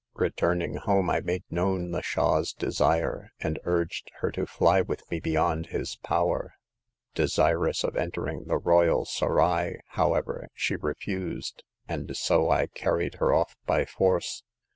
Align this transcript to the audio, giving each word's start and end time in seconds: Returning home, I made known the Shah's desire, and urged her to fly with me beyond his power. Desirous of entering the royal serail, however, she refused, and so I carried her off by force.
Returning 0.15 0.77
home, 0.77 1.11
I 1.11 1.19
made 1.21 1.43
known 1.51 1.91
the 1.91 2.01
Shah's 2.01 2.53
desire, 2.53 3.33
and 3.39 3.59
urged 3.65 4.09
her 4.21 4.31
to 4.31 4.47
fly 4.47 4.81
with 4.81 5.03
me 5.11 5.19
beyond 5.19 5.67
his 5.67 5.97
power. 5.97 6.55
Desirous 7.13 7.83
of 7.83 7.95
entering 7.95 8.45
the 8.45 8.57
royal 8.57 9.05
serail, 9.05 9.75
however, 9.89 10.47
she 10.55 10.75
refused, 10.75 11.63
and 11.87 12.17
so 12.17 12.49
I 12.49 12.65
carried 12.65 13.17
her 13.21 13.31
off 13.31 13.55
by 13.67 13.85
force. 13.85 14.41